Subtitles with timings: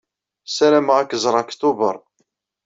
[0.49, 1.95] Ssarameɣ ad k-ẓreɣ deg Tubeṛ.